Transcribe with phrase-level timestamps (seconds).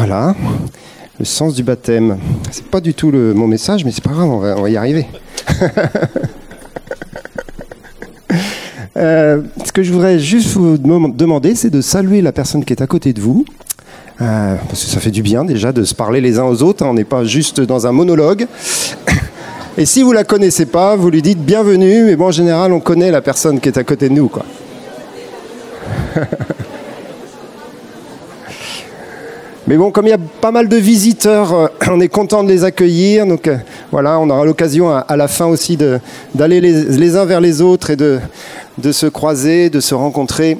[0.00, 0.32] Voilà,
[1.18, 2.18] le sens du baptême.
[2.52, 5.06] C'est pas du tout le, mon message, mais c'est pas grave, on va, y arriver.
[8.96, 12.82] Euh, ce que je voudrais juste vous demander, c'est de saluer la personne qui est
[12.82, 13.44] à côté de vous.
[14.20, 16.84] Euh, parce que ça fait du bien déjà de se parler les uns aux autres.
[16.84, 16.88] Hein.
[16.90, 18.48] on n'est pas juste dans un monologue.
[19.78, 22.06] Et si vous la connaissez pas, vous lui dites bienvenue.
[22.06, 24.44] Mais bon, en général, on connaît la personne qui est à côté de nous, quoi.
[29.68, 32.48] Mais bon, comme il y a pas mal de visiteurs, euh, on est content de
[32.48, 33.26] les accueillir.
[33.26, 33.58] Donc euh,
[33.92, 35.76] voilà, on aura l'occasion à, la fin aussi
[36.34, 38.18] d'aller les, uns vers les autres et de,
[38.78, 40.56] de, se croiser, de se rencontrer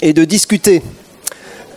[0.00, 0.82] et de discuter.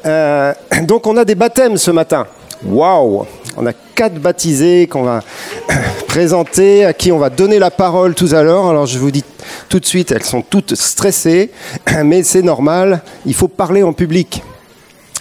[0.05, 2.25] Euh, donc on a des baptêmes ce matin.
[2.65, 3.25] Waouh
[3.57, 5.23] On a quatre baptisés qu'on va
[6.07, 8.69] présenter, à qui on va donner la parole tout à l'heure.
[8.69, 9.25] Alors je vous dis
[9.67, 11.51] tout de suite, elles sont toutes stressées,
[12.05, 14.41] mais c'est normal, il faut parler en public.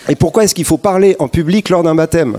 [0.09, 2.39] Et pourquoi est-ce qu'il faut parler en public lors d'un baptême?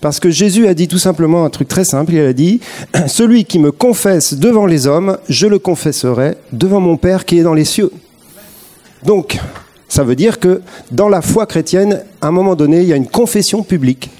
[0.00, 2.60] Parce que Jésus a dit tout simplement un truc très simple, il a dit,
[3.06, 7.42] Celui qui me confesse devant les hommes, je le confesserai devant mon Père qui est
[7.42, 7.92] dans les cieux.
[9.04, 9.38] Donc,
[9.88, 12.96] ça veut dire que dans la foi chrétienne, à un moment donné, il y a
[12.96, 14.10] une confession publique.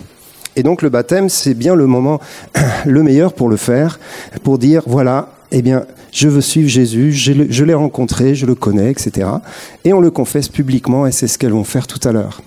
[0.55, 2.21] Et donc le baptême, c'est bien le moment
[2.87, 3.99] le meilleur pour le faire,
[4.43, 8.91] pour dire, voilà, eh bien, je veux suivre Jésus, je l'ai rencontré, je le connais,
[8.91, 9.29] etc.
[9.85, 12.41] Et on le confesse publiquement, et c'est ce qu'elles vont faire tout à l'heure.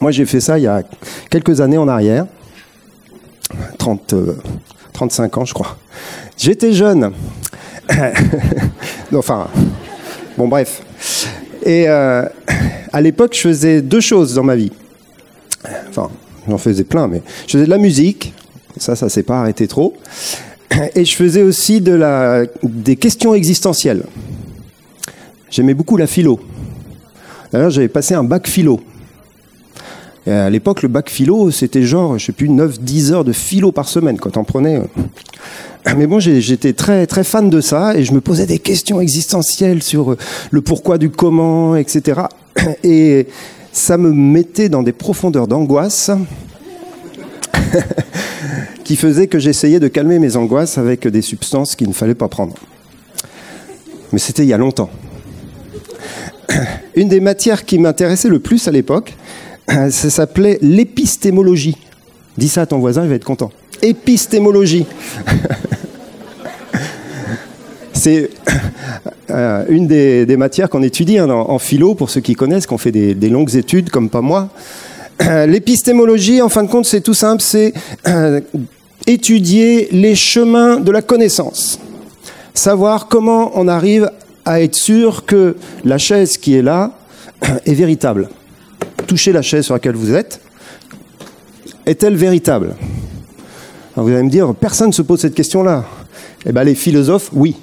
[0.00, 0.82] Moi, j'ai fait ça il y a
[1.30, 2.26] quelques années en arrière,
[3.78, 4.14] 30,
[4.92, 5.76] 35 euh, ans, je crois.
[6.36, 7.12] J'étais jeune.
[9.14, 9.48] enfin,
[10.36, 10.82] bon, bref.
[11.64, 12.24] Et euh,
[12.92, 14.72] à l'époque, je faisais deux choses dans ma vie.
[15.88, 16.10] Enfin,
[16.48, 18.34] j'en faisais plein, mais je faisais de la musique.
[18.76, 19.94] Ça, ça s'est pas arrêté trop.
[20.94, 24.04] Et je faisais aussi de la, des questions existentielles.
[25.50, 26.38] J'aimais beaucoup la philo.
[27.50, 28.80] D'ailleurs, j'avais passé un bac philo
[30.32, 33.88] à l'époque, le bac philo, c'était genre, je sais plus, 9-10 heures de philo par
[33.88, 34.76] semaine quand on prenait.
[34.76, 35.94] Euh.
[35.96, 39.82] Mais bon, j'étais très, très fan de ça et je me posais des questions existentielles
[39.82, 40.18] sur euh,
[40.50, 42.22] le pourquoi du comment, etc.
[42.82, 43.28] Et
[43.72, 46.10] ça me mettait dans des profondeurs d'angoisse
[48.84, 52.28] qui faisaient que j'essayais de calmer mes angoisses avec des substances qu'il ne fallait pas
[52.28, 52.54] prendre.
[54.12, 54.90] Mais c'était il y a longtemps.
[56.96, 59.14] Une des matières qui m'intéressait le plus à l'époque,
[59.90, 61.76] ça s'appelait l'épistémologie.
[62.36, 63.50] Dis ça à ton voisin, il va être content.
[63.82, 64.86] Épistémologie.
[67.92, 68.30] C'est
[69.30, 72.92] euh, une des, matières qu'on étudie hein, en, philo, pour ceux qui connaissent, qu'on fait
[72.92, 74.48] des, longues études, comme pas moi.
[75.20, 77.72] L'épistémologie, en fin de compte, c'est tout simple, c'est
[78.06, 78.40] euh,
[79.06, 81.80] étudier les chemins de la connaissance.
[82.52, 84.10] Savoir comment on arrive
[84.44, 86.92] à être sûr que la chaise qui est là
[87.64, 88.28] est véritable
[89.06, 90.40] toucher la chaise sur laquelle vous êtes
[91.86, 92.74] Est-elle véritable?
[93.96, 95.84] Vous allez me dire, personne ne se pose cette question-là.
[96.44, 97.56] Eh bien, les philosophes, oui.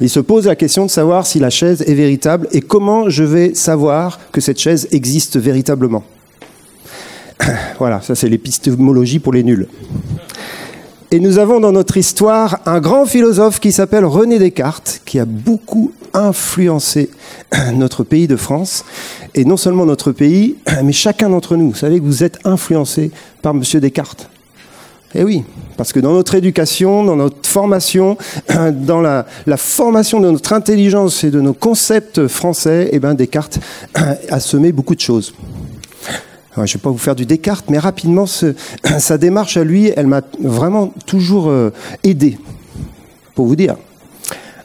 [0.00, 3.22] Ils se posent la question de savoir si la chaise est véritable et comment je
[3.22, 6.04] vais savoir que cette chaise existe véritablement.
[7.78, 9.66] Voilà, ça c'est l'épistémologie pour les nuls.
[11.12, 15.24] Et nous avons dans notre histoire un grand philosophe qui s'appelle René Descartes, qui a
[15.24, 17.10] beaucoup influencé
[17.74, 18.84] notre pays de France,
[19.34, 21.70] et non seulement notre pays, mais chacun d'entre nous.
[21.70, 23.10] Vous savez que vous êtes influencé
[23.42, 23.62] par M.
[23.80, 24.30] Descartes.
[25.16, 25.42] Eh oui,
[25.76, 28.16] parce que dans notre éducation, dans notre formation,
[28.72, 33.58] dans la, formation de notre intelligence et de nos concepts français, eh ben Descartes
[33.94, 35.34] a semé beaucoup de choses.
[36.56, 38.26] Je ne vais pas vous faire du Descartes, mais rapidement,
[38.98, 41.72] sa démarche à lui, elle m'a vraiment toujours euh,
[42.02, 42.38] aidé,
[43.34, 43.76] pour vous dire.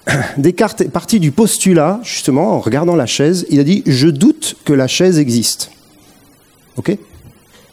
[0.38, 4.56] Descartes est parti du postulat, justement, en regardant la chaise, il a dit Je doute
[4.66, 5.72] que la chaise existe.
[6.78, 6.98] OK?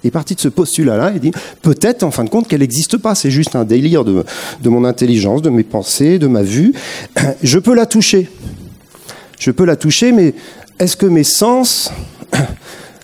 [0.04, 2.96] Il est parti de ce postulat-là, il dit peut-être en fin de compte qu'elle n'existe
[2.96, 4.24] pas, c'est juste un délire de,
[4.64, 6.74] mon intelligence, de mes pensées, de ma vue.
[7.42, 8.28] Je peux la toucher.
[9.38, 10.34] Je peux la toucher, mais
[10.78, 11.92] est-ce que mes sens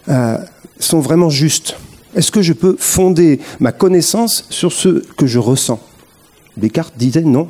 [0.08, 0.38] euh,
[0.78, 1.76] sont vraiment justes
[2.14, 5.80] Est-ce que je peux fonder ma connaissance sur ce que je ressens?
[6.56, 7.48] Descartes disait non.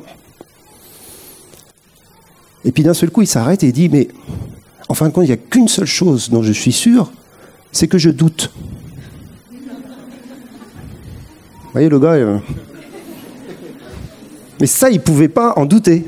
[2.65, 4.09] Et puis d'un seul coup, il s'arrête et dit, mais
[4.89, 7.11] en fin de compte, il n'y a qu'une seule chose dont je suis sûr,
[7.71, 8.51] c'est que je doute.
[11.63, 12.13] Vous voyez, le gars...
[12.13, 12.39] Euh,
[14.59, 16.05] mais ça, il ne pouvait pas en douter.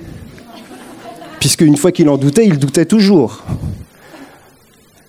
[1.40, 3.44] Puisque une fois qu'il en doutait, il doutait toujours.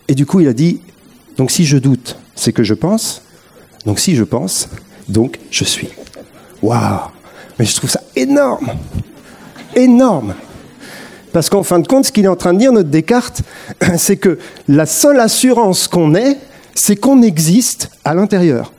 [0.09, 0.81] Et du coup, il a dit,
[1.37, 2.02] donc si je doute,
[2.43, 3.23] c'est que je pense.
[3.87, 4.69] Donc si je pense,
[5.09, 5.89] donc je suis.
[6.61, 7.11] Waouh
[7.59, 8.69] Mais je trouve ça énorme
[9.75, 10.35] Énorme
[11.33, 13.43] Parce qu'en fin de compte, ce qu'il est en train de dire, notre Descartes,
[13.97, 16.39] c'est que la seule assurance qu'on ait,
[16.75, 18.73] c'est qu'on existe à l'intérieur.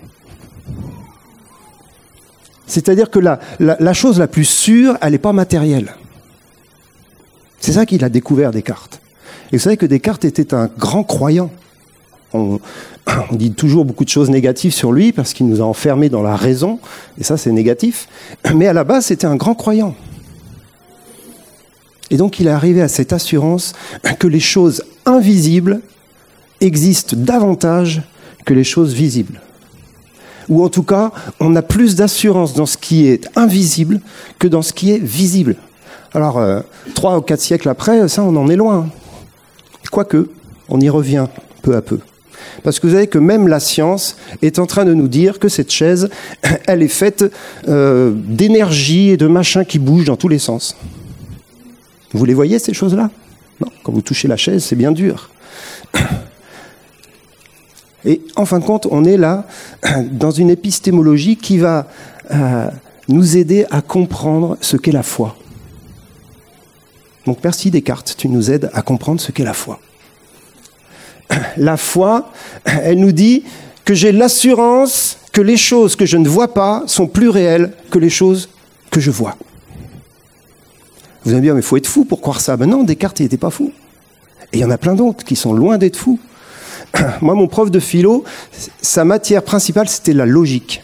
[2.68, 5.96] C'est-à-dire que la, la, chose la plus sûre, elle n'est pas matérielle.
[7.60, 9.00] C'est ça qu'il a découvert Descartes.
[9.52, 11.52] Et vous savez que Descartes était un grand croyant.
[12.34, 12.60] On,
[13.32, 16.36] dit toujours beaucoup de choses négatives sur lui parce qu'il nous a enfermés dans la
[16.36, 16.80] raison,
[17.20, 18.08] et ça c'est négatif.
[18.56, 19.96] Mais à la base, c'était un grand croyant.
[22.10, 23.74] Et donc il est arrivé à cette assurance
[24.20, 25.82] que les choses invisibles
[26.62, 28.04] existent davantage
[28.46, 29.42] que les choses visibles.
[30.50, 34.02] Ou en tout cas, on a plus d'assurance dans ce qui est invisible
[34.40, 35.56] que dans ce qui est visible.
[36.14, 36.60] Alors, euh,
[36.94, 38.90] trois ou quatre siècles après, ça, on en est loin.
[39.92, 40.30] Quoique,
[40.70, 41.28] on y revient
[41.62, 42.00] peu à peu.
[42.64, 45.50] Parce que vous savez que même la science est en train de nous dire que
[45.50, 46.10] cette chaise,
[46.68, 47.26] elle est faite
[47.68, 50.76] euh, d'énergie et de machins qui bougent dans tous les sens.
[52.14, 53.10] Vous les voyez, ces choses-là?
[53.60, 55.30] Non, quand vous touchez la chaise, c'est bien dur.
[58.06, 59.48] Et en fin de compte, on est là
[60.12, 61.88] dans une épistémologie qui va
[62.32, 62.68] euh,
[63.08, 65.38] nous aider à comprendre ce qu'est la foi.
[67.26, 69.80] Donc merci Descartes, tu nous aides à comprendre ce qu'est la foi.
[71.58, 72.32] La foi,
[72.66, 73.44] elle nous dit
[73.86, 78.00] que j'ai l'assurance que les choses que je ne vois pas sont plus réelles que
[78.00, 78.50] les choses
[78.92, 79.36] que je vois.
[81.24, 82.58] Vous allez me dire, mais il faut être fou pour croire ça.
[82.58, 83.72] Ben non, Descartes, il n'était pas fou.
[84.52, 86.20] Et il y en a plein d'autres qui sont loin d'être fous.
[87.22, 88.24] Moi, mon prof de philo,
[88.82, 90.84] sa matière principale, c'était la logique.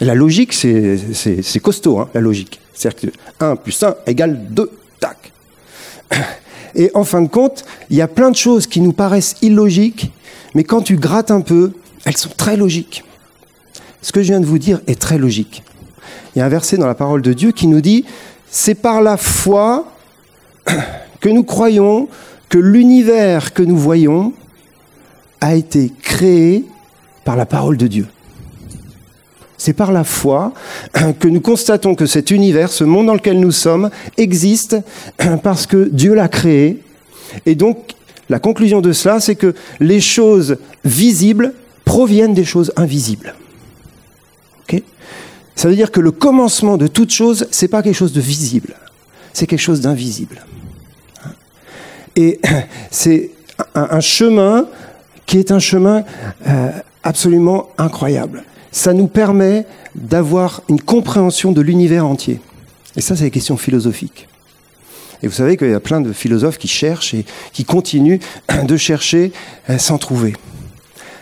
[0.00, 2.60] La logique, c'est costaud, hein, la logique.
[2.74, 4.70] C'est-à-dire que 1 plus 1 égale 2,
[5.00, 5.32] tac.
[6.74, 10.12] Et en fin de compte, il y a plein de choses qui nous paraissent illogiques,
[10.54, 11.72] mais quand tu grattes un peu,
[12.04, 13.04] elles sont très logiques.
[14.00, 15.62] Ce que je viens de vous dire est très logique.
[16.34, 18.04] Il y a un verset dans la parole de Dieu qui nous dit,
[18.50, 19.86] c'est par la foi
[21.20, 22.08] que nous croyons
[22.48, 24.32] que l'univers que nous voyons
[25.40, 26.64] a été créé
[27.24, 28.06] par la parole de Dieu.
[29.62, 30.52] C'est par la foi
[31.20, 34.76] que nous constatons que cet univers, ce monde dans lequel nous sommes, existe
[35.44, 36.80] parce que Dieu l'a créé.
[37.46, 37.92] Et donc,
[38.28, 41.52] la conclusion de cela, c'est que les choses visibles
[41.84, 43.36] proviennent des choses invisibles.
[45.54, 48.74] Ça veut dire que le commencement de toute chose, c'est pas quelque chose de visible,
[49.32, 50.44] c'est quelque chose d'invisible.
[52.16, 52.40] Et
[52.90, 53.30] c'est
[53.76, 54.66] un, chemin
[55.24, 56.02] qui est un chemin
[56.48, 56.70] euh,
[57.04, 58.42] absolument incroyable.
[58.72, 62.40] Ça nous permet d'avoir une compréhension de l'univers entier.
[62.96, 64.28] Et ça, c'est la question philosophique.
[65.22, 68.18] Et vous savez qu'il y a plein de philosophes qui cherchent et qui continuent
[68.66, 69.32] de chercher
[69.70, 70.34] euh, sans trouver.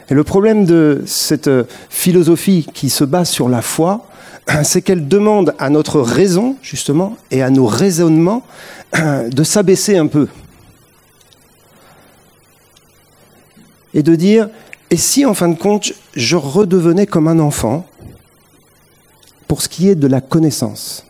[0.08, 4.06] Et le problème de cette euh, philosophie qui se base sur la foi,
[4.62, 8.42] c'est qu'elle demande à notre raison, justement, et à nos raisonnements
[9.30, 10.28] de s'abaisser un peu.
[13.94, 14.48] et de dire,
[14.90, 17.86] et si en fin de compte, je redevenais comme un enfant
[19.46, 21.04] pour ce qui est de la connaissance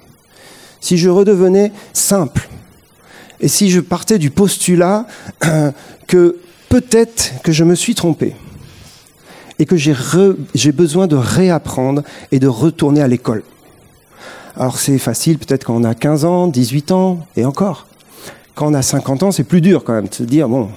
[0.80, 2.48] Si je redevenais simple
[3.40, 5.06] Et si je partais du postulat
[6.06, 6.36] que
[6.68, 8.34] peut-être que je me suis trompé
[9.58, 12.02] et que j'ai besoin de réapprendre
[12.32, 13.42] et de retourner à l'école
[14.56, 17.86] alors c'est facile peut-être quand on a 15 ans, 18 ans, et encore.
[18.54, 20.68] Quand on a 50 ans, c'est plus dur quand même de se dire, bon,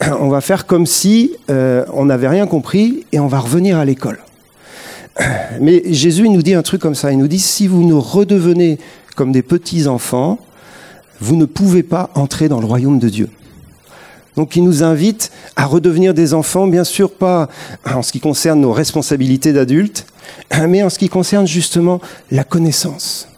[0.20, 3.84] on va faire comme si euh, on n'avait rien compris et on va revenir à
[3.84, 4.18] l'école.
[5.60, 7.12] Mais Jésus nous dit un truc comme ça.
[7.12, 8.78] Il nous dit si vous nous redevenez
[9.16, 10.38] comme des petits enfants,
[11.20, 13.28] vous ne pouvez pas entrer dans le royaume de Dieu.
[14.36, 17.48] Donc il nous invite à redevenir des enfants, bien sûr pas
[17.84, 20.06] en ce qui concerne nos responsabilités d'adultes,
[20.68, 23.28] mais en ce qui concerne justement la connaissance.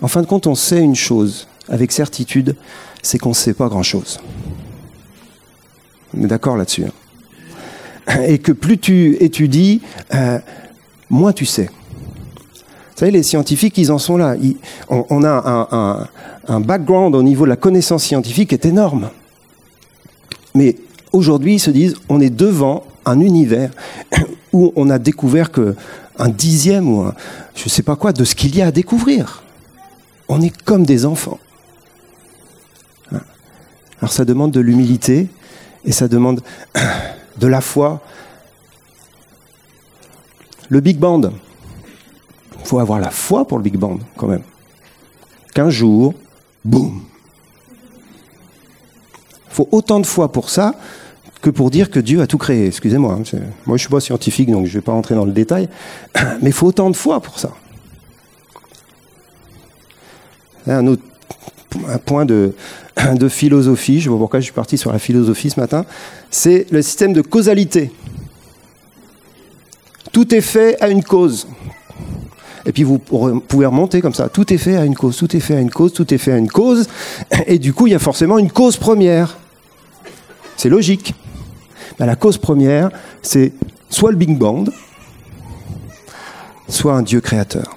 [0.00, 2.54] En fin de compte, on sait une chose avec certitude,
[3.02, 4.20] c'est qu'on ne sait pas grand-chose.
[6.16, 6.84] On est d'accord là-dessus.
[6.84, 8.22] Hein.
[8.26, 9.82] Et que plus tu étudies,
[10.14, 10.38] euh,
[11.08, 11.70] moins tu sais.
[12.54, 14.36] Vous savez, les scientifiques, ils en sont là.
[14.88, 16.08] on, a
[16.46, 19.10] un, background au niveau de la connaissance scientifique qui est énorme.
[20.54, 20.76] Mais
[21.12, 23.70] aujourd'hui, ils se disent, on est devant un univers
[24.52, 25.74] où on a découvert que
[26.18, 27.14] un dixième ou un,
[27.54, 29.42] je ne sais pas quoi de ce qu'il y a à découvrir.
[30.28, 31.38] On est comme des enfants.
[33.12, 33.20] Hein.
[34.00, 35.28] Alors ça demande de l'humilité,
[35.84, 36.42] et ça demande
[37.36, 38.00] de la foi.
[40.68, 41.22] Le Big Band,
[42.58, 44.42] il faut avoir la foi pour le Big Band quand même.
[45.54, 46.14] Qu'un jour,
[46.64, 47.02] boum.
[49.48, 50.74] Il faut autant de foi pour ça
[51.42, 52.66] que pour dire que Dieu a tout créé.
[52.66, 55.32] Excusez-moi, hein, moi je suis pas scientifique donc je ne vais pas rentrer dans le
[55.32, 55.68] détail,
[56.42, 57.50] mais il faut autant de foi pour ça.
[60.66, 61.02] Un autre
[61.88, 62.52] un point de,
[63.28, 65.84] philosophie, je vois pourquoi je suis parti sur la philosophie ce matin,
[66.30, 67.92] c'est le système de causalité.
[70.12, 71.46] Tout est fait à une cause.
[72.66, 74.28] Et puis vous pouvez remonter comme ça.
[74.28, 76.32] Tout est fait à une cause, tout est fait à une cause, tout est fait
[76.32, 76.88] à une cause.
[77.46, 79.38] Et du coup, il y a forcément une cause première.
[80.56, 81.14] C'est logique.
[81.98, 82.90] Ben, la cause première,
[83.22, 83.52] c'est
[83.88, 84.68] soit le Big Bang,
[86.68, 87.76] soit un Dieu créateur.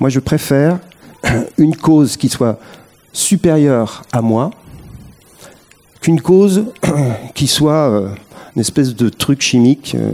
[0.00, 0.78] Moi, je préfère
[1.58, 2.58] une cause qui soit
[3.12, 4.50] supérieure à moi
[6.00, 6.66] qu'une cause
[7.34, 8.08] qui soit euh,
[8.54, 10.12] une espèce de truc chimique euh,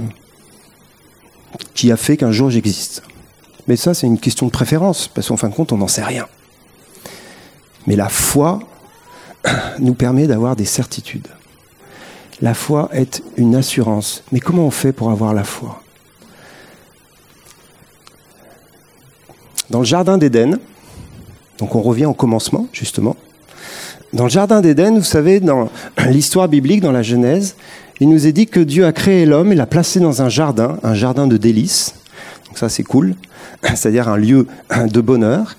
[1.75, 3.03] qui a fait qu'un jour j'existe.
[3.67, 6.05] Mais ça, c'est une question de préférence, parce qu'en fin de compte, on n'en sait
[6.05, 6.27] rien.
[7.87, 8.61] Mais la foi
[9.79, 11.29] nous permet d'avoir des certitudes.
[12.43, 14.23] La foi est une assurance.
[14.33, 15.81] Mais comment on fait pour avoir la foi?
[19.71, 20.59] Dans le Jardin d'Éden,
[21.59, 23.17] donc on revient au commencement, justement.
[24.13, 25.71] Dans le Jardin d'Éden, vous savez, dans
[26.09, 27.57] l'histoire biblique, dans la Genèse,
[28.01, 30.79] il nous est dit que Dieu a créé l'homme et l'a placé dans un jardin,
[30.83, 31.95] un jardin de délices.
[32.47, 33.15] Donc ça, c'est cool.
[33.63, 34.47] C'est-à-dire un lieu
[34.87, 35.57] de bonheur.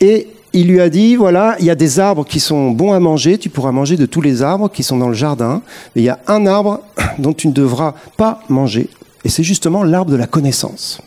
[0.00, 3.00] Et il lui a dit, voilà, il y a des arbres qui sont bons à
[3.00, 5.62] manger, tu pourras manger de tous les arbres qui sont dans le jardin,
[5.94, 6.80] mais il y a un arbre
[7.18, 8.88] dont tu ne devras pas manger,
[9.24, 11.00] et c'est justement l'arbre de la connaissance.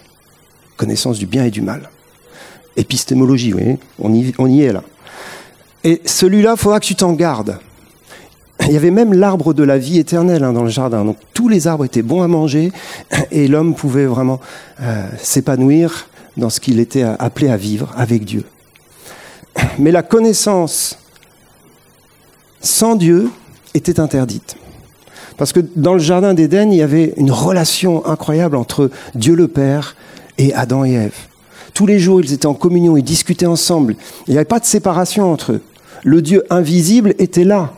[0.75, 1.89] Connaissance du bien et du mal.
[2.77, 3.53] Épistémologie,
[3.99, 4.83] on y, on y est là.
[5.83, 7.59] Et celui-là, il faudra que tu t'en gardes.
[8.65, 11.05] Il y avait même l'arbre de la vie éternelle hein, dans le jardin.
[11.05, 12.71] Donc tous les arbres étaient bons à manger
[13.31, 14.39] et l'homme pouvait vraiment
[14.81, 18.43] euh, s'épanouir dans ce qu'il était appelé à vivre avec Dieu.
[19.79, 20.99] Mais la connaissance
[22.61, 23.29] sans Dieu
[23.73, 24.57] était interdite.
[25.37, 29.47] Parce que dans le jardin d'Éden, il y avait une relation incroyable entre Dieu le
[29.47, 29.95] Père
[30.37, 31.15] et Adam et Ève.
[31.77, 33.97] Tous les jours, ils étaient en communion, ils discutaient ensemble.
[34.25, 35.61] Il n'y avait pas de séparation entre eux.
[36.03, 37.71] Le Dieu invisible était là.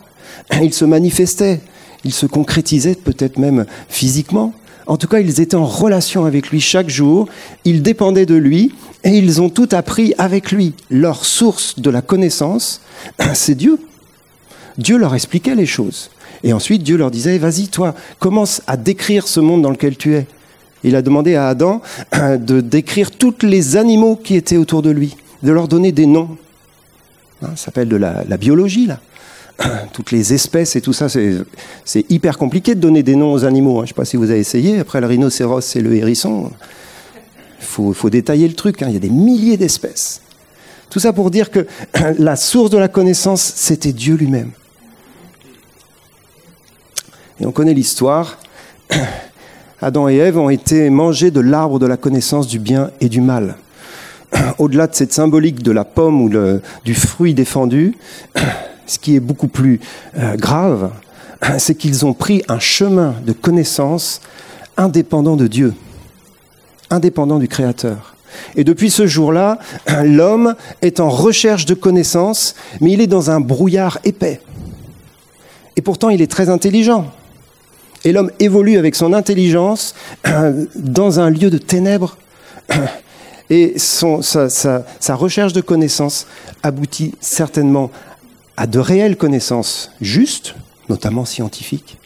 [0.62, 1.60] Il se manifestait,
[2.06, 4.54] il se concrétisait peut-être même physiquement.
[4.88, 7.28] En tout cas, ils étaient en relation avec lui chaque jour,
[7.66, 10.76] ils dépendaient de lui et ils ont tout appris avec lui.
[10.90, 12.80] Leur source de la connaissance,
[13.34, 13.80] c'est Dieu.
[14.78, 16.10] Dieu leur expliquait les choses.
[16.46, 20.16] Et ensuite, Dieu leur disait, vas-y, toi, commence à décrire ce monde dans lequel tu
[20.16, 20.26] es.
[20.84, 21.82] Il a demandé à Adam
[22.14, 26.38] de décrire tous les animaux qui étaient autour de lui, de leur donner des noms.
[27.42, 29.00] Hein, ça s'appelle de la, biologie, là.
[29.94, 33.80] Toutes les espèces et tout ça, c'est hyper compliqué de donner des noms aux animaux.
[33.80, 33.82] Hein.
[33.82, 34.80] Je ne sais pas si vous avez essayé.
[34.80, 36.52] Après le rhinocéros et le hérisson,
[37.60, 38.82] il faut, faut, détailler le truc.
[38.82, 38.86] Hein.
[38.88, 40.22] Il y a des milliers d'espèces.
[40.90, 41.68] Tout ça pour dire que
[42.20, 44.52] la source de la connaissance, c'était Dieu lui-même.
[47.42, 48.38] Et on connaît l'histoire.
[49.82, 53.22] Adam et Ève ont été mangés de l'arbre de la connaissance du bien et du
[53.22, 53.56] mal.
[54.58, 56.30] Au-delà de cette symbolique de la pomme ou
[56.84, 57.96] du fruit défendu,
[58.86, 59.80] ce qui est beaucoup plus
[60.18, 60.92] euh, grave,
[61.58, 64.20] c'est qu'ils ont pris un chemin de connaissance
[64.76, 65.74] indépendant de Dieu,
[66.90, 68.16] indépendant du Créateur.
[68.58, 69.60] Et depuis ce jour-là,
[70.04, 74.42] l'homme est en recherche de connaissance, mais il est dans un brouillard épais.
[75.78, 77.12] Et pourtant, il est très intelligent.
[78.06, 79.96] Et l'homme évolue avec son intelligence
[80.76, 82.18] dans un lieu de ténèbres.
[83.52, 86.28] Et sa, sa, recherche de connaissances
[86.62, 87.90] aboutit certainement
[88.58, 90.54] à de réelles connaissances justes,
[90.88, 91.98] notamment scientifiques,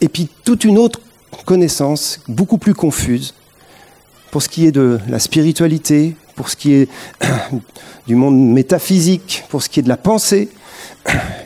[0.00, 1.00] et puis toute une autre
[1.44, 3.34] connaissance beaucoup plus confuse
[4.30, 6.88] pour ce qui est de la spiritualité, pour ce qui est
[8.06, 10.48] du monde métaphysique, pour ce qui est de la pensée,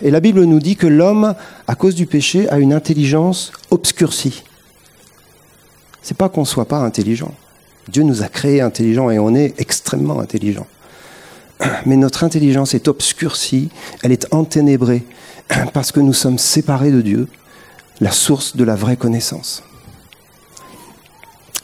[0.03, 1.35] et la Bible nous dit que l'homme,
[1.67, 4.45] à cause du péché, a une intelligence obscurcie.
[6.03, 7.35] C'est pas qu'on soit pas intelligent.
[7.89, 10.67] Dieu nous a créés intelligents et on est extrêmement intelligent.
[11.87, 13.69] Mais notre intelligence est obscurcie,
[14.03, 15.05] elle est enténébrée
[15.73, 17.29] parce que nous sommes séparés de Dieu,
[18.01, 19.65] la source de la vraie connaissance.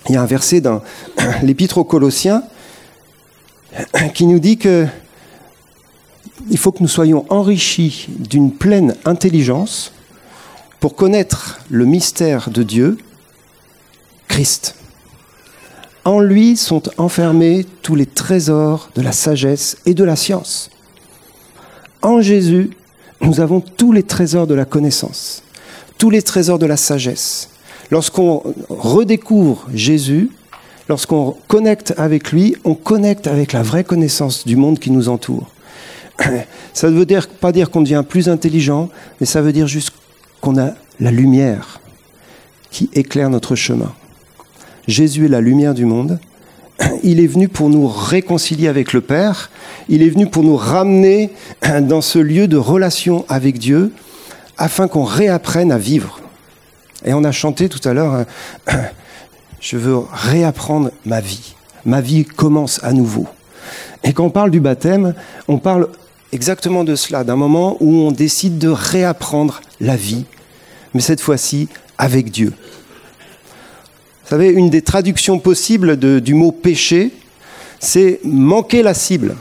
[0.09, 0.83] Il y a un verset dans
[1.43, 2.43] l'Épître aux Colossiens
[4.15, 4.87] qui nous dit que
[6.51, 9.93] il faut que nous soyons enrichis d'une pleine intelligence
[10.81, 12.99] pour connaître le mystère de Dieu,
[14.29, 14.75] Christ.
[16.05, 20.71] En lui sont enfermés tous les trésors de la sagesse et de la science.
[22.03, 22.71] En Jésus,
[23.23, 25.43] nous avons tous les trésors de la connaissance,
[25.97, 27.49] tous les trésors de la sagesse.
[27.91, 30.31] Lorsqu'on redécouvre Jésus,
[30.89, 35.51] lorsqu'on connecte avec lui, on connecte avec la vraie connaissance du monde qui nous entoure.
[36.73, 37.07] Ça ne veut
[37.41, 38.89] pas dire qu'on devient plus intelligent,
[39.21, 39.93] mais ça veut dire juste
[40.41, 41.81] qu'on a la lumière
[42.71, 43.93] qui éclaire notre chemin.
[44.87, 46.19] Jésus est la lumière du monde
[47.03, 49.51] il est venu pour nous réconcilier avec le Père,
[49.89, 51.31] il est venu pour nous ramener
[51.83, 53.93] dans ce lieu de relation avec Dieu,
[54.57, 56.21] afin qu'on réapprenne à vivre.
[57.05, 58.25] Et on a chanté tout à l'heure,
[59.61, 61.55] je veux réapprendre ma vie.
[61.85, 63.27] Ma vie commence à nouveau.
[64.05, 65.15] Et quand on parle du baptême,
[65.49, 65.89] on parle
[66.33, 70.25] exactement de cela, d'un moment où on décide de réapprendre la vie,
[70.93, 72.53] mais cette fois-ci avec Dieu.
[74.23, 77.13] Vous savez, une des traductions possibles du mot péché,
[77.79, 79.37] c'est manquer la cible.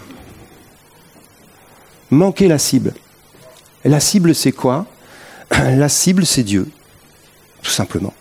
[2.11, 2.93] Manquer la cible.
[3.85, 4.85] Et la cible, c'est quoi?
[5.51, 6.67] La cible, c'est Dieu,
[7.61, 8.13] tout simplement.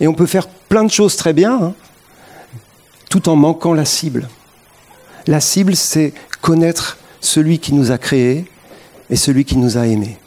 [0.00, 1.74] Et on peut faire plein de choses très bien, hein,
[3.08, 4.28] tout en manquant la cible.
[5.26, 8.46] La cible, c'est connaître celui qui nous a créés
[9.10, 10.18] et celui qui nous a aimés.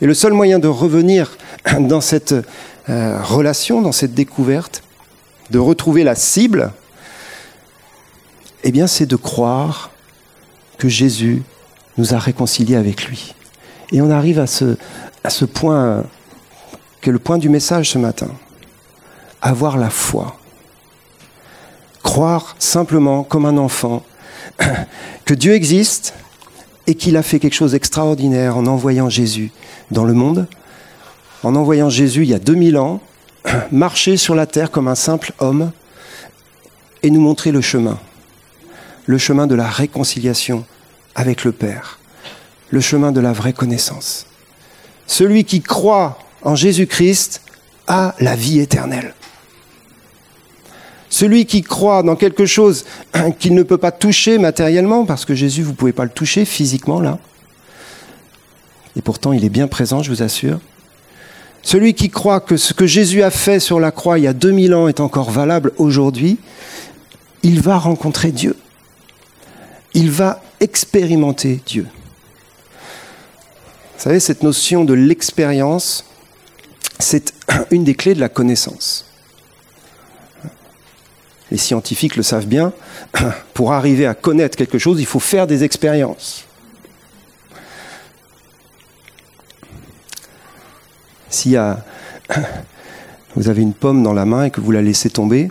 [0.00, 1.36] Et le seul moyen de revenir
[1.80, 2.34] dans cette
[2.88, 4.82] euh, relation, dans cette découverte,
[5.50, 6.72] de retrouver la cible,
[8.64, 9.90] eh bien, c'est de croire
[10.78, 11.42] que Jésus
[11.98, 13.34] nous a réconciliés avec lui.
[13.92, 14.76] Et on arrive à ce,
[15.22, 16.04] à ce point,
[17.00, 18.28] qui est le point du message ce matin.
[19.40, 20.36] Avoir la foi.
[22.02, 24.02] Croire simplement, comme un enfant,
[25.24, 26.14] que Dieu existe
[26.86, 29.50] et qu'il a fait quelque chose d'extraordinaire en envoyant Jésus
[29.90, 30.46] dans le monde,
[31.42, 33.00] en envoyant Jésus il y a 2000 ans,
[33.72, 35.72] marcher sur la terre comme un simple homme
[37.02, 37.98] et nous montrer le chemin,
[39.06, 40.64] le chemin de la réconciliation
[41.14, 41.98] avec le Père,
[42.70, 44.26] le chemin de la vraie connaissance.
[45.06, 47.42] Celui qui croit en Jésus-Christ
[47.86, 49.14] a la vie éternelle.
[51.08, 52.84] Celui qui croit dans quelque chose
[53.38, 56.44] qu'il ne peut pas toucher matériellement, parce que Jésus, vous ne pouvez pas le toucher
[56.44, 57.18] physiquement là,
[58.96, 60.58] et pourtant il est bien présent, je vous assure.
[61.62, 64.32] Celui qui croit que ce que Jésus a fait sur la croix il y a
[64.32, 66.38] 2000 ans est encore valable aujourd'hui,
[67.42, 68.56] il va rencontrer Dieu.
[69.94, 71.86] Il va expérimenter Dieu.
[73.96, 76.04] Vous savez, cette notion de l'expérience,
[76.98, 77.34] c'est
[77.70, 79.05] une des clés de la connaissance
[81.50, 82.72] les scientifiques le savent bien,
[83.54, 86.44] pour arriver à connaître quelque chose, il faut faire des expériences.
[91.28, 91.56] Si
[93.36, 95.50] vous avez une pomme dans la main et que vous la laissez tomber,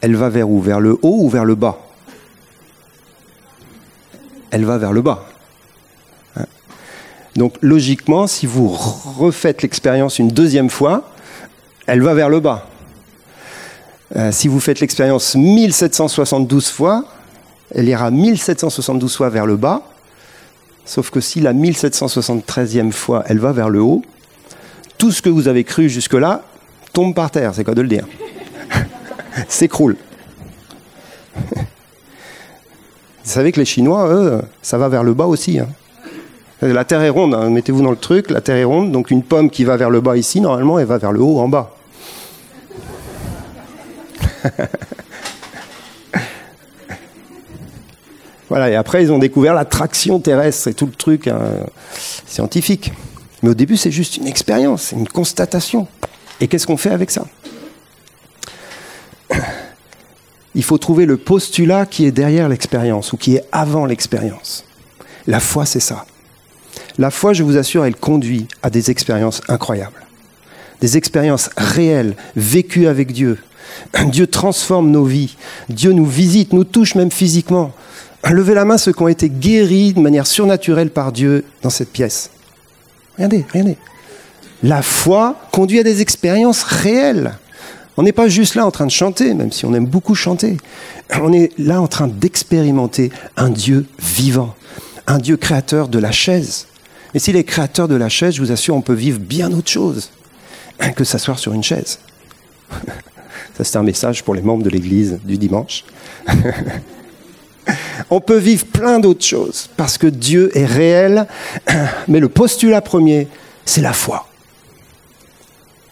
[0.00, 0.60] elle va vers où?
[0.60, 1.78] Vers le haut ou vers le bas?
[4.50, 5.26] Elle va vers le bas.
[6.36, 6.46] Hein?
[7.34, 11.10] Donc logiquement, si vous refaites l'expérience une deuxième fois,
[11.86, 12.68] elle va vers le bas.
[14.16, 17.04] Euh, si vous faites l'expérience 1772 fois,
[17.74, 19.82] elle ira 1772 fois vers le bas,
[20.84, 24.02] sauf que si la 1773e fois, elle va vers le haut,
[24.96, 26.42] tout ce que vous avez cru jusque-là
[26.92, 28.06] tombe par terre, c'est quoi de le dire?
[29.48, 29.96] S'écroule.
[31.36, 31.60] vous
[33.24, 35.58] savez que les Chinois, eux, ça va vers le bas aussi.
[35.58, 35.68] Hein.
[36.62, 39.22] La Terre est ronde, hein, mettez-vous dans le truc, la Terre est ronde, donc une
[39.22, 41.77] pomme qui va vers le bas ici, normalement, elle va vers le haut en bas.
[48.48, 51.40] voilà, et après, ils ont découvert la traction terrestre et tout le truc hein,
[52.26, 52.92] scientifique.
[53.42, 55.86] Mais au début, c'est juste une expérience, une constatation.
[56.40, 57.26] Et qu'est-ce qu'on fait avec ça?
[60.54, 64.64] Il faut trouver le postulat qui est derrière l'expérience ou qui est avant l'expérience.
[65.26, 66.06] La foi, c'est ça.
[66.96, 70.06] La foi, je vous assure, elle conduit à des expériences incroyables.
[70.80, 73.38] Des expériences réelles, vécues avec Dieu,
[74.06, 75.36] Dieu transforme nos vies.
[75.68, 77.72] Dieu nous visite, nous touche même physiquement.
[78.24, 81.90] Levez la main ceux qui ont été guéris de manière surnaturelle par Dieu dans cette
[81.90, 82.30] pièce.
[83.16, 83.76] Regardez, regardez.
[84.62, 87.34] La foi conduit à des expériences réelles.
[87.96, 90.56] On n'est pas juste là en train de chanter, même si on aime beaucoup chanter.
[91.20, 94.54] On est là en train d'expérimenter un Dieu vivant,
[95.06, 96.66] un Dieu créateur de la chaise.
[97.14, 99.70] Et s'il est créateur de la chaise, je vous assure, on peut vivre bien autre
[99.70, 100.10] chose
[100.94, 101.98] que s'asseoir sur une chaise.
[103.58, 105.84] Ça, c'est un message pour les membres de l'Église du dimanche.
[108.10, 111.26] On peut vivre plein d'autres choses parce que Dieu est réel,
[112.08, 113.26] mais le postulat premier,
[113.64, 114.28] c'est la foi.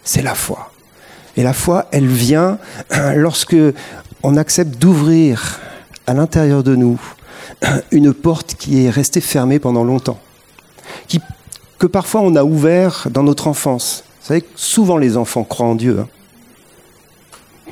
[0.05, 0.70] C'est la foi.
[1.37, 2.59] Et la foi, elle vient
[3.16, 3.57] lorsque
[4.22, 5.59] on accepte d'ouvrir
[6.07, 7.00] à l'intérieur de nous
[7.90, 10.20] une porte qui est restée fermée pendant longtemps,
[11.81, 14.05] que parfois on a ouvert dans notre enfance.
[14.20, 15.98] Vous savez souvent les enfants croient en Dieu.
[15.98, 16.09] Hein.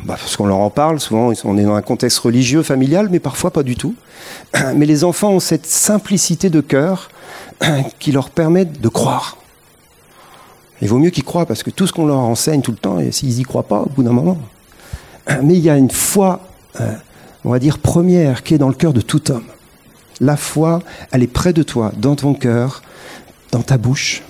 [0.02, 3.20] Bah, parce qu'on leur en parle, souvent on est dans un contexte religieux, familial, mais
[3.20, 3.94] parfois pas du tout.
[4.74, 7.08] Mais les enfants ont cette simplicité de cœur
[7.98, 9.38] qui leur permet de croire.
[10.82, 12.98] Il vaut mieux qu'ils croient parce que tout ce qu'on leur enseigne tout le temps,
[12.98, 14.38] et s'ils n'y croient pas, au bout d'un moment.
[15.42, 16.40] Mais il y a une foi,
[16.80, 16.92] euh,
[17.44, 19.44] on va dire, première qui est dans le cœur de tout homme.
[20.20, 20.80] La foi,
[21.12, 22.82] elle est près de toi, dans ton cœur,
[23.52, 24.22] dans ta bouche.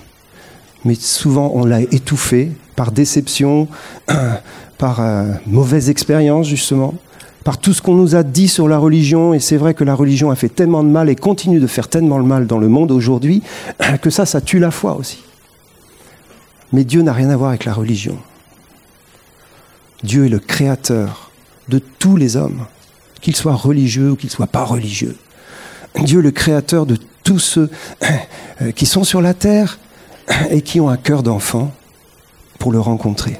[0.85, 3.67] Mais souvent, on l'a étouffée par déception,
[4.77, 6.93] par euh, mauvaise expérience, justement,
[7.43, 9.33] par tout ce qu'on nous a dit sur la religion.
[9.33, 11.87] Et c'est vrai que la religion a fait tellement de mal et continue de faire
[11.87, 13.41] tellement de mal dans le monde aujourd'hui,
[14.01, 15.23] que ça, ça tue la foi aussi.
[16.71, 18.17] Mais Dieu n'a rien à voir avec la religion.
[20.03, 21.31] Dieu est le créateur
[21.67, 22.65] de tous les hommes,
[23.21, 25.15] qu'ils soient religieux ou qu'ils ne soient pas religieux.
[26.03, 27.71] Dieu est le créateur de tous ceux
[28.61, 29.79] euh, qui sont sur la terre
[30.49, 31.71] et qui ont un cœur d'enfant
[32.59, 33.39] pour le rencontrer.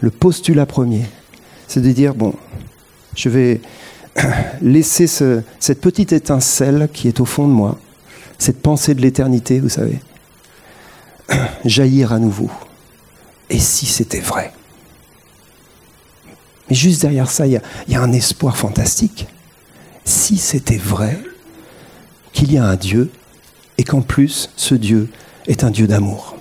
[0.00, 1.04] Le postulat premier,
[1.66, 2.34] c'est de dire, bon,
[3.16, 3.60] je vais
[4.62, 7.78] laisser cette petite étincelle qui est au fond de moi,
[8.38, 10.00] cette pensée de l'éternité, vous savez,
[11.64, 12.50] jaillir à nouveau.
[13.50, 14.52] Et si c'était vrai?
[16.68, 19.26] Mais juste derrière ça, il y, a un espoir fantastique.
[20.04, 21.18] Si c'était vrai
[22.32, 23.10] qu'il y a un Dieu
[23.78, 25.08] et qu'en plus, ce Dieu
[25.46, 26.36] est un Dieu d'amour.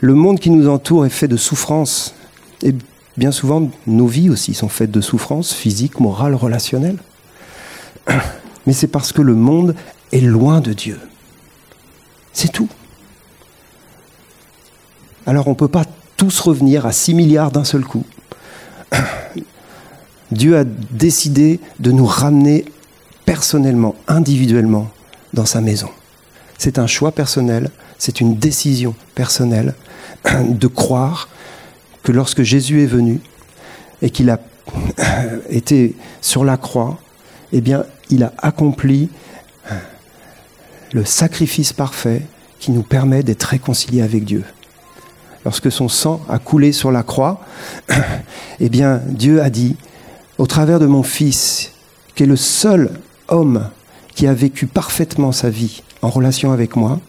[0.00, 2.14] Le monde qui nous entoure est fait de souffrance.
[2.62, 2.74] Et
[3.16, 6.98] bien souvent, nos vies aussi sont faites de souffrance physique, morale, relationnelle.
[8.66, 9.74] Mais c'est parce que le monde
[10.12, 11.00] est loin de Dieu.
[12.32, 12.68] C'est tout.
[15.24, 15.84] Alors on ne peut pas
[16.16, 18.04] tous revenir à 6 milliards d'un seul coup.
[20.32, 22.64] Dieu a décidé de nous ramener
[23.24, 24.90] personnellement, individuellement,
[25.34, 25.88] dans sa maison.
[26.58, 29.74] C'est un choix personnel, c'est une décision personnelle
[30.48, 31.28] de croire
[32.02, 33.20] que lorsque Jésus est venu
[34.02, 34.40] et qu'il a
[35.50, 36.98] été sur la croix,
[37.52, 39.08] eh bien, il a accompli
[40.92, 42.22] le sacrifice parfait
[42.58, 44.44] qui nous permet d'être réconciliés avec Dieu.
[45.44, 47.40] Lorsque son sang a coulé sur la croix,
[48.60, 49.76] eh bien, Dieu a dit,
[50.38, 51.72] au travers de mon Fils,
[52.14, 52.90] qui est le seul
[53.28, 53.68] homme
[54.14, 57.00] qui a vécu parfaitement sa vie en relation avec moi,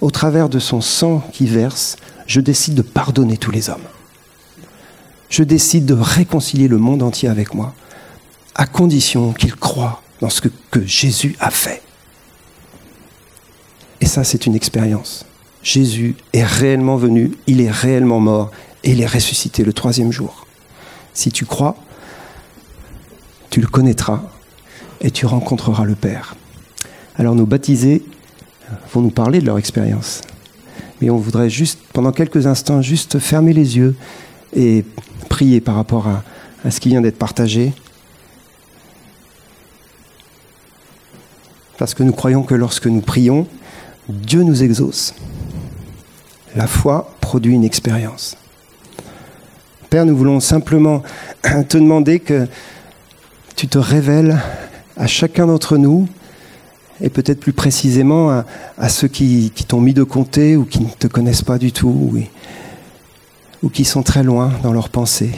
[0.00, 3.78] au travers de son sang qui verse, je décide de pardonner tous les hommes.
[5.28, 7.74] Je décide de réconcilier le monde entier avec moi,
[8.54, 11.82] à condition qu'ils croient dans ce que, que Jésus a fait.
[14.00, 15.24] Et ça, c'est une expérience.
[15.62, 18.50] Jésus est réellement venu, il est réellement mort
[18.84, 20.46] et il est ressuscité le troisième jour.
[21.14, 21.76] Si tu crois,
[23.54, 24.20] tu le connaîtras
[25.00, 26.34] et tu rencontreras le Père.
[27.14, 28.02] Alors nos baptisés
[28.92, 30.22] vont nous parler de leur expérience.
[31.00, 33.94] Mais on voudrait juste, pendant quelques instants, juste fermer les yeux
[34.56, 34.84] et
[35.28, 36.24] prier par rapport à,
[36.68, 37.72] ce qui vient d'être partagé.
[41.78, 43.46] Parce que nous croyons que lorsque nous prions,
[44.08, 45.14] Dieu nous exauce.
[46.56, 48.36] La foi produit une expérience.
[49.90, 51.04] Père, nous voulons simplement
[51.68, 52.48] te demander que
[53.56, 54.40] tu te révèles
[54.96, 56.08] à chacun d'entre nous,
[57.00, 58.44] et peut-être plus précisément
[58.78, 62.14] à, ceux qui, t'ont mis de côté ou qui ne te connaissent pas du tout,
[63.62, 65.32] ou qui sont très loin dans leurs pensées.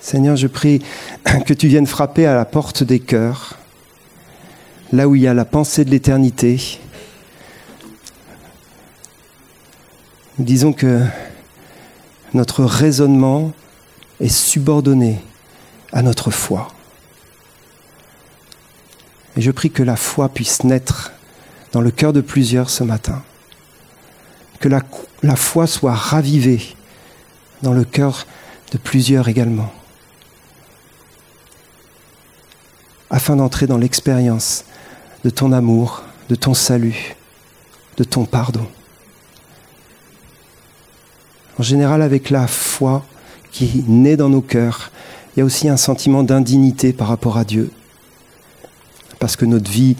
[0.00, 0.82] Seigneur, je prie
[1.46, 3.58] que tu viennes frapper à la porte des cœurs,
[4.92, 6.78] là où il y a la pensée de l'éternité,
[10.38, 11.00] disons que
[12.32, 13.52] notre raisonnement
[14.20, 15.20] est subordonné
[15.92, 16.73] à notre foi.
[19.36, 21.12] Et je prie que la foi puisse naître
[21.72, 23.22] dans le cœur de plusieurs ce matin.
[24.60, 26.76] Que la, foi soit ravivée
[27.62, 28.26] dans le cœur
[28.70, 29.72] de plusieurs également.
[33.10, 34.64] Afin d'entrer dans l'expérience
[35.24, 37.16] de ton amour, de ton salut,
[37.96, 38.66] de ton pardon.
[41.58, 43.04] En général, avec la foi
[43.50, 44.90] qui naît dans nos cœurs,
[45.34, 47.70] il y a aussi un sentiment d'indignité par rapport à Dieu.
[49.24, 49.96] Parce que notre vie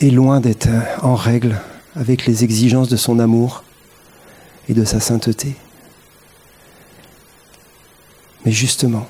[0.00, 0.70] est loin d'être
[1.02, 1.60] en règle
[1.94, 3.62] avec les exigences de son amour
[4.70, 5.54] et de sa sainteté.
[8.42, 9.06] Mais justement,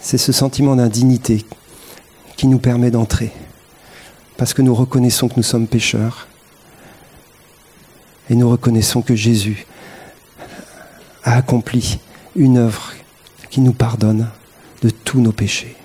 [0.00, 1.44] c'est ce sentiment d'indignité
[2.38, 3.30] qui nous permet d'entrer.
[4.38, 6.26] Parce que nous reconnaissons que nous sommes pécheurs.
[8.30, 9.66] Et nous reconnaissons que Jésus
[11.24, 11.98] a accompli
[12.34, 12.94] une œuvre
[13.50, 14.28] qui nous pardonne
[14.80, 15.76] de tous nos péchés.